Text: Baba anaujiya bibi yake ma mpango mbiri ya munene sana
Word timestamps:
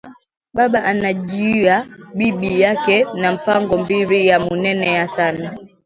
Baba 0.53 0.83
anaujiya 0.83 1.85
bibi 2.17 2.61
yake 2.61 3.05
ma 3.21 3.29
mpango 3.35 3.73
mbiri 3.83 4.19
ya 4.27 4.37
munene 4.45 5.07
sana 5.17 5.47